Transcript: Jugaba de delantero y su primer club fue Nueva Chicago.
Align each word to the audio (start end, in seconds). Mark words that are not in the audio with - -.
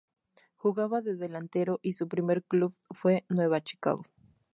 Jugaba 0.55 1.01
de 1.03 1.15
delantero 1.15 1.77
y 1.83 1.93
su 1.93 2.07
primer 2.07 2.43
club 2.43 2.73
fue 2.89 3.23
Nueva 3.29 3.61
Chicago. 3.61 4.01